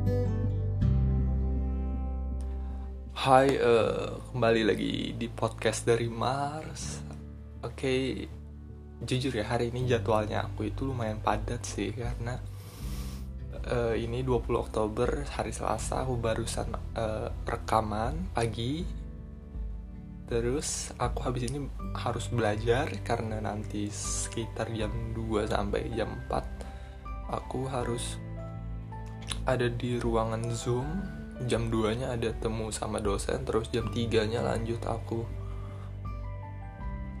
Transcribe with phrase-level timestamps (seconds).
[0.00, 0.16] Hai,
[3.60, 7.04] uh, kembali lagi di podcast dari Mars.
[7.60, 8.24] Oke, okay,
[9.04, 12.40] jujur ya hari ini jadwalnya aku itu lumayan padat sih karena
[13.68, 18.88] uh, ini 20 Oktober hari Selasa aku barusan uh, rekaman pagi.
[20.24, 27.68] Terus aku habis ini harus belajar karena nanti sekitar jam 2 sampai jam 4 aku
[27.68, 28.16] harus
[29.46, 30.88] ada di ruangan Zoom
[31.48, 35.24] jam 2 nya ada temu sama dosen terus jam 3 nya lanjut aku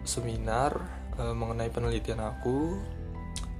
[0.04, 0.76] seminar
[1.16, 2.76] e, mengenai penelitian aku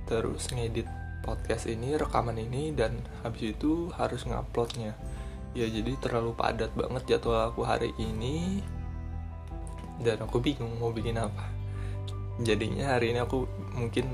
[0.04, 0.88] terus ngedit
[1.20, 4.96] podcast ini rekaman ini dan habis itu harus nguploadnya.
[5.52, 8.64] Ya jadi terlalu padat banget jadwal aku hari ini
[10.00, 11.46] dan aku bingung mau bikin apa.
[12.40, 13.44] Jadinya hari ini aku
[13.76, 14.08] mungkin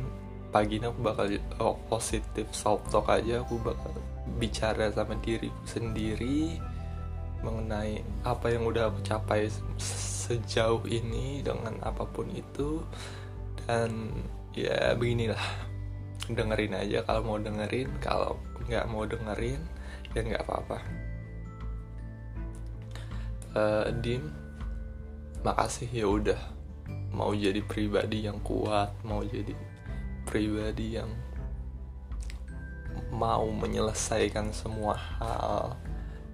[0.57, 1.29] pagi ini aku bakal
[1.61, 3.45] oh, positif self talk aja.
[3.45, 3.93] Aku bakal
[4.41, 6.57] bicara sama diriku sendiri
[7.45, 9.53] mengenai apa yang udah aku capai
[10.25, 12.81] sejauh ini dengan apa pun itu.
[13.69, 14.17] Dan
[14.57, 15.45] ya beginilah
[16.25, 17.05] dengerin aja.
[17.05, 19.61] Kalau mau dengerin kalau nggak mau dengerin
[20.17, 20.79] ya nggak apa-apa.
[23.53, 24.33] Uh, dim
[25.45, 26.41] makasih ya udah
[27.13, 29.66] mau jadi pribadi yang kuat mau jadi
[30.37, 31.09] pribadi yang
[33.09, 35.81] mau menyelesaikan semua hal.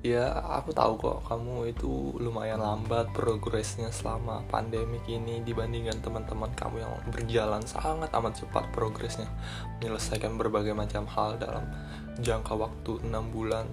[0.02, 6.82] Ya aku tahu kok kamu itu lumayan lambat progresnya selama pandemik ini dibandingkan teman-teman kamu
[6.82, 9.30] yang berjalan sangat amat cepat progresnya
[9.78, 11.70] menyelesaikan berbagai macam hal dalam
[12.18, 13.70] jangka waktu 6 bulan.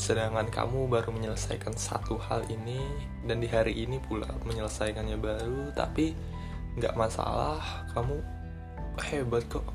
[0.00, 2.80] Sedangkan kamu baru menyelesaikan satu hal ini
[3.28, 5.76] dan di hari ini pula menyelesaikannya baru.
[5.76, 6.16] Tapi
[6.80, 8.37] nggak masalah kamu
[9.02, 9.66] hebat kok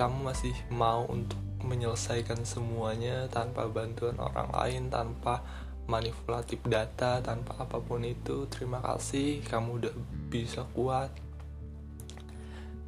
[0.00, 5.44] kamu masih mau untuk menyelesaikan semuanya tanpa bantuan orang lain, tanpa
[5.84, 8.48] manipulatif data, tanpa apa pun itu.
[8.48, 9.94] Terima kasih, kamu udah
[10.32, 11.12] bisa kuat.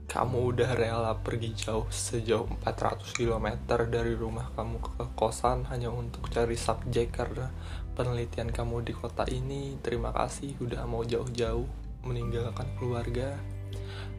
[0.09, 3.49] Kamu udah rela pergi jauh sejauh 400 km
[3.89, 7.49] dari rumah kamu ke kosan hanya untuk cari subjek karena
[7.97, 9.81] penelitian kamu di kota ini.
[9.81, 11.69] Terima kasih udah mau jauh-jauh
[12.05, 13.37] meninggalkan keluarga.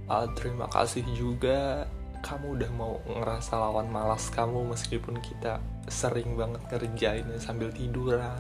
[0.08, 1.88] Uh, terima kasih juga
[2.24, 5.60] kamu udah mau ngerasa lawan malas kamu meskipun kita
[5.92, 8.40] sering banget ngerjainnya sambil tiduran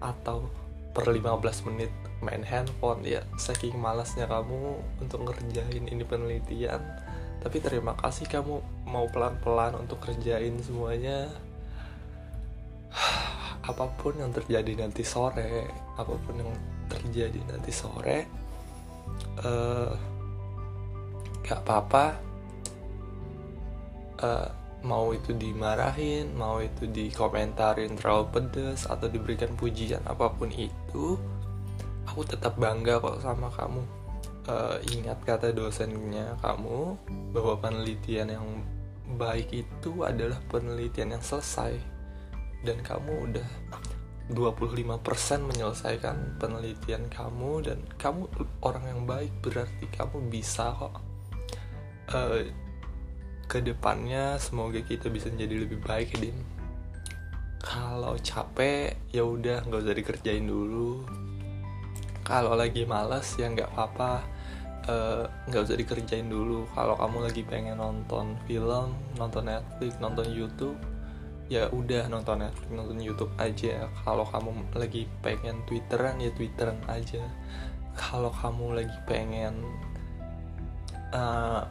[0.00, 0.48] atau
[0.96, 1.92] per 15 menit
[2.24, 3.04] main handphone.
[3.04, 6.80] Ya saking malasnya kamu untuk ngerjain ini penelitian.
[7.38, 8.58] Tapi terima kasih kamu
[8.88, 11.28] mau pelan-pelan untuk kerjain semuanya.
[13.68, 16.48] Apa pun yang terjadi nanti sore apa pun yang
[16.86, 18.24] terjadi nanti sore
[19.42, 19.92] uh,
[21.48, 22.06] gak apa-apa.
[24.20, 24.48] Uh,
[24.84, 31.18] mau itu dimarahin, mau itu dikomentarin terlalu pedes atau diberikan pujian apa pun itu,
[32.06, 33.82] aku tetap bangga kok sama kamu.
[34.48, 36.96] Uh, ingat kata dosennya kamu
[37.36, 38.46] bahwa penelitian yang
[39.16, 41.76] baik itu adalah penelitian yang selesai.
[42.64, 43.48] Dan kamu udah
[44.28, 48.28] 25% menyelesaikan penelitian kamu dan kamu
[48.60, 51.07] orang yang baik berarti kamu bisa kok
[52.12, 52.44] uh,
[53.48, 56.38] ke depannya semoga kita bisa jadi lebih baik ya Din.
[57.58, 61.02] Kalau capek ya udah nggak usah dikerjain dulu.
[62.22, 64.12] Kalau lagi males ya nggak apa-apa.
[64.88, 66.68] Eh, nggak uh, usah dikerjain dulu.
[66.76, 70.78] Kalau kamu lagi pengen nonton film nonton Netflix nonton YouTube
[71.48, 73.88] ya udah nonton Netflix nonton YouTube aja.
[74.04, 77.24] Kalau kamu lagi pengen Twitteran ya Twitteran aja.
[77.96, 79.64] Kalau kamu lagi pengen
[81.16, 81.64] uh,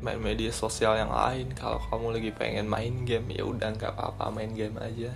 [0.00, 1.54] main media sosial yang lain.
[1.54, 5.12] Kalau kamu lagi pengen main game ya udah nggak apa-apa main game aja.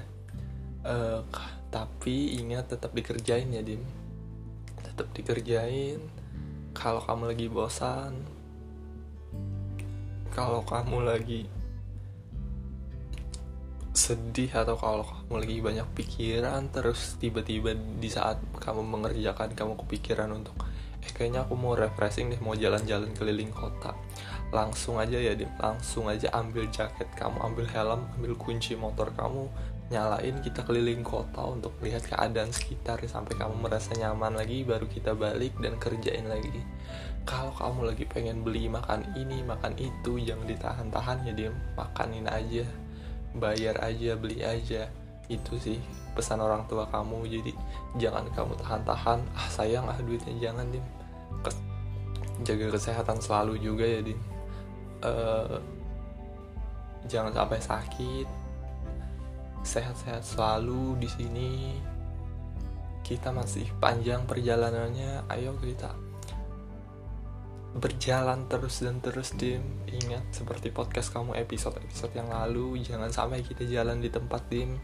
[0.82, 1.22] Uh,
[1.70, 3.82] tapi ingat tetap dikerjain ya dim
[4.82, 6.02] tetap dikerjain.
[6.72, 8.42] Kalau kamu lagi bosan
[10.32, 11.44] kalau kamu lagi
[13.92, 20.32] sedih atau kalau kamu lagi banyak pikiran terus tiba-tiba di saat kamu mengerjakan kamu kepikiran
[20.32, 20.56] untuk
[21.04, 23.92] eh kayaknya aku mau refreshing deh mau jalan-jalan keliling kota
[24.52, 25.48] langsung aja ya dim.
[25.56, 29.48] Langsung aja ambil jaket kamu ambil helm ambil kunci motor kamu
[29.88, 35.16] nyalain kita keliling kota untuk lihat keadaan sekitar sampai kamu merasa nyaman lagi baru kita
[35.16, 36.60] balik dan kerjain lagi.
[37.24, 41.54] Kalau kamu lagi pengen beli makan ini makan itu jangan ditahan-tahan ya dim.
[41.76, 42.64] Makanin aja
[43.36, 44.88] bayar aja beli aja.
[45.32, 45.80] Itu sih
[46.12, 47.24] pesan orang tua kamu.
[47.24, 47.52] Jadi
[47.96, 49.20] jangan kamu tahan-tahan.
[49.32, 50.84] Ah sayang ah duitnya jangan dim.
[52.42, 54.31] Jaga kesehatan selalu juga ya dim
[55.02, 55.58] uh,
[57.06, 58.28] jangan sampai sakit.
[59.62, 61.52] Sehat-sehat selalu di sini.
[63.02, 65.26] Kita masih panjang perjalanannya.
[65.30, 65.94] Ayo kita
[67.72, 69.62] berjalan terus dan terus dim.
[69.88, 74.76] Ingat seperti podcast kamu episode-episode yang lalu jangan sampai kita jalan di tempat dim.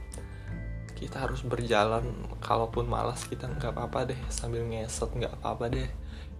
[0.98, 4.20] Kita harus berjalan kalaupun malas kita nggak apa-apa deh.
[4.32, 5.90] Sambil ngesot nggak apa-apa deh.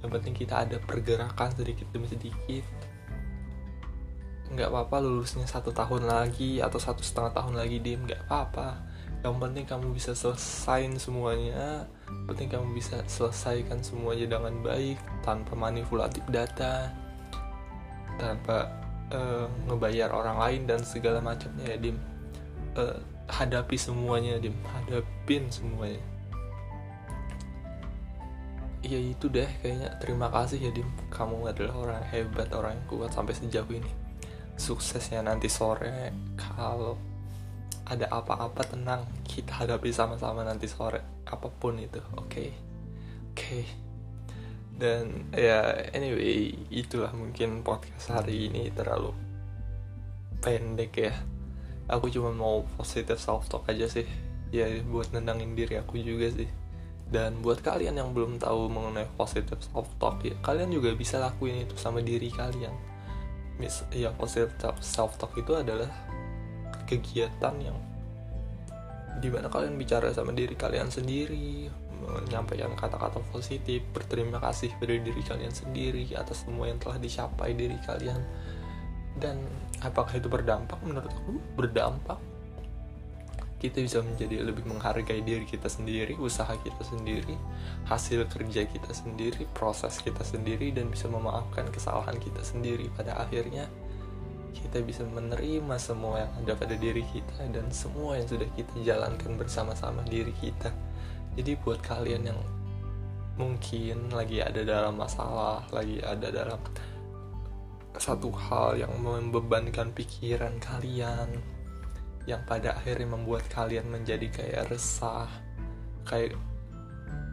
[0.02, 2.64] Yang penting kita ada pergerakan sedikit demi sedikit
[4.48, 8.08] nggak apa-apa lulusnya satu tahun lagi atau satu setengah tahun lagi dim.
[8.08, 8.80] Nggak apa-apa.
[9.20, 11.84] Yang penting kamu bisa selesaiin semuanya.
[12.24, 16.88] Penting kamu bisa selesaikan semuanya dengan baik tanpa manipulatif data
[18.18, 18.66] tanpa
[19.14, 21.96] uh, ngebayar orang lain dan segala macamnya ya dim.
[22.74, 22.98] Uh,
[23.28, 24.56] hadapi semuanya dim.
[24.64, 26.00] Hadapin semuanya.
[28.78, 29.90] Iya itu deh kayaknya.
[29.98, 30.86] Terima kasih ya Dim.
[31.10, 34.07] Kamu adalah orang hebat, orang yang kuat sampai sejauh ini
[34.58, 37.08] Suksesnya nanti sore Kalau
[37.88, 42.48] ada apa-apa tenang kita hadapi sama-sama nanti sore apa pun itu oke okay?
[42.52, 43.64] oke okay.
[44.76, 49.16] dan ya anyway itulah mungkin podcast hari ini terlalu
[50.44, 51.16] pendek ya
[51.88, 54.04] aku cuma mau positive self talk aja sih
[54.52, 56.48] ya buat nendangin diri aku juga sih
[57.08, 61.64] dan buat kalian yang belum tahu mengenai positive self talk ya kalian juga bisa lakuin
[61.64, 62.72] itu sama diri kalian
[63.58, 65.90] mis ya positive self talk itu adalah
[66.86, 67.76] kegiatan yang
[69.18, 71.66] di mana kalian bicara sama diri kalian sendiri
[71.98, 77.76] menyampaikan kata-kata positif berterima kasih pada diri kalian sendiri atas semua yang telah dicapai diri
[77.82, 78.22] kalian.
[79.18, 79.42] Dan
[79.82, 80.78] apakah itu berdampak?
[80.86, 82.18] Menurut aku berdampak
[83.58, 87.34] kita bisa menjadi lebih menghargai diri kita sendiri usaha kita sendiri
[87.90, 93.66] hasil kerja kita sendiri proses kita sendiri dan bisa memaafkan kesalahan kita sendiri pada akhirnya
[94.54, 99.38] kita bisa menerima semua yang ada pada diri kita dan semua yang sudah kita jalankan
[99.38, 100.72] bersama-sama diri kita.
[101.38, 102.40] Jadi buat kalian yang
[103.38, 106.58] mungkin lagi ada dalam masalah, lagi ada dalam
[107.94, 111.38] satu hal yang membebankan pikiran kalian,
[112.28, 115.32] yang pada akhirnya membuat kalian menjadi kayak resah,
[116.04, 116.36] kayak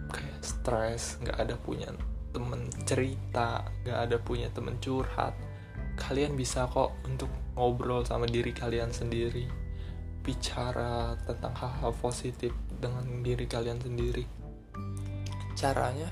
[0.08, 1.92] kayak stres, nggak ada punya
[2.32, 5.36] temen cerita, nggak ada punya temen curhat.
[6.00, 7.28] Kalian bisa kok untuk
[7.60, 9.48] ngobrol sama diri kalian sendiri
[10.24, 14.24] bicara tentang hal-hal positif dengan diri kalian sendiri.
[15.60, 16.08] Caranya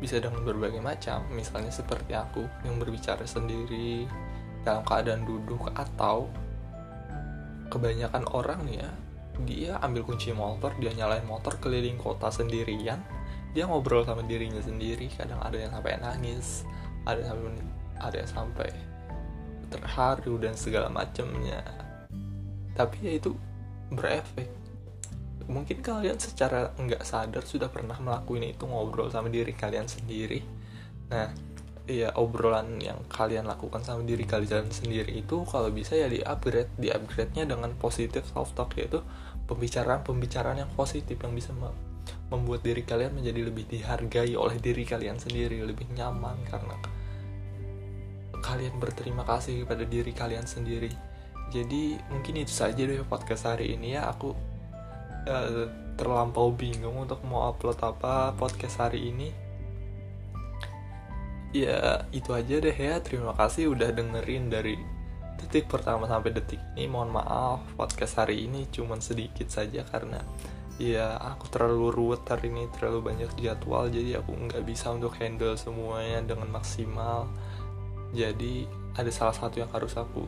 [0.00, 4.08] bisa dengan berbagai macam misalnya seperti aku yang berbicara sendiri
[4.64, 6.30] dalam keadaan duduk atau
[7.70, 8.90] kebanyakan orang nih ya
[9.40, 13.00] dia ambil kunci motor dia nyalain motor keliling kota sendirian
[13.56, 16.66] dia ngobrol sama dirinya sendiri kadang ada yang sampai nangis
[17.08, 17.54] ada yang sampai
[18.00, 18.70] ada yang sampai
[19.70, 21.62] terharu dan segala macamnya.
[22.74, 23.32] Tapi ya itu
[23.94, 24.50] berefek.
[25.46, 30.42] Mungkin kalian secara nggak sadar sudah pernah melakukan itu ngobrol sama diri kalian sendiri.
[31.10, 31.30] Nah
[31.90, 36.70] ya obrolan yang kalian lakukan sama diri kalian sendiri itu kalau bisa ya di upgrade
[36.78, 39.02] di upgrade nya dengan positif self talk yaitu
[39.50, 41.50] pembicaraan pembicaraan yang positif yang bisa
[42.30, 46.78] membuat diri kalian menjadi lebih dihargai oleh diri kalian sendiri lebih nyaman karena
[48.40, 50.90] kalian berterima kasih kepada diri kalian sendiri.
[51.52, 54.08] Jadi mungkin itu saja deh podcast hari ini ya.
[54.10, 54.32] Aku
[55.28, 59.49] uh, terlampau bingung untuk mau upload apa podcast hari ini
[61.50, 63.02] ya itu aja deh ya.
[63.02, 64.78] Terima kasih udah dengerin dari
[65.40, 66.86] detik pertama sampai detik ini.
[66.86, 70.22] Mohon maaf podcast hari ini cuman sedikit saja karena
[70.80, 75.56] ya aku terlalu ruwet hari ini terlalu banyak jadwal jadi aku nggak bisa untuk handle
[75.58, 77.26] semuanya dengan maksimal.
[78.14, 78.66] Jadi
[78.98, 80.26] ada salah satu yang harus aku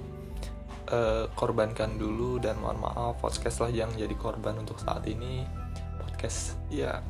[0.91, 5.43] uh, korbankan dulu dan mohon maaf podcast lah yang jadi korban untuk saat ini.
[6.03, 7.03] Podcast ya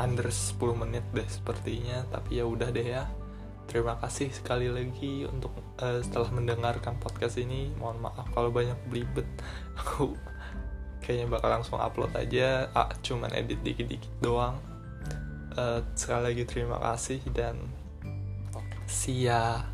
[0.00, 3.04] under 10 menit deh sepertinya tapi ya udah deh ya
[3.72, 5.48] terima kasih sekali lagi untuk
[5.80, 7.72] uh, setelah mendengarkan podcast ini.
[7.80, 9.24] Mohon maaf kalau banyak belibet.
[9.80, 10.12] Aku
[11.00, 14.60] kayaknya bakal langsung upload aja ah, cuman edit dikit-dikit doang.
[15.56, 17.56] Uh, sekali lagi terima kasih dan
[18.84, 19.71] see ya